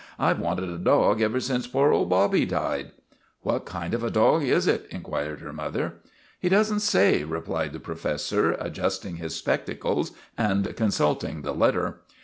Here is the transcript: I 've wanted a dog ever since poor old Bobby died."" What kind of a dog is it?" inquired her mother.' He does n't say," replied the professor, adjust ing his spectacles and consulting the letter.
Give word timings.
I 0.17 0.33
've 0.33 0.39
wanted 0.39 0.67
a 0.67 0.79
dog 0.79 1.21
ever 1.21 1.39
since 1.39 1.67
poor 1.67 1.91
old 1.91 2.09
Bobby 2.09 2.43
died."" 2.43 2.89
What 3.43 3.67
kind 3.67 3.93
of 3.93 4.03
a 4.03 4.09
dog 4.09 4.41
is 4.41 4.65
it?" 4.65 4.87
inquired 4.89 5.41
her 5.41 5.53
mother.' 5.53 5.97
He 6.41 6.49
does 6.49 6.73
n't 6.73 6.81
say," 6.81 7.23
replied 7.23 7.71
the 7.71 7.79
professor, 7.79 8.53
adjust 8.53 9.05
ing 9.05 9.17
his 9.17 9.35
spectacles 9.35 10.11
and 10.35 10.75
consulting 10.75 11.43
the 11.43 11.53
letter. 11.53 11.99